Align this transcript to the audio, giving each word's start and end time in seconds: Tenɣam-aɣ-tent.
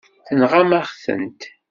Tenɣam-aɣ-tent. 0.27 1.41